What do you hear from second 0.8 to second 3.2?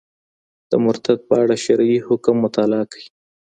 مرتد په اړه شرعي حکمونه مطالعه کړئ.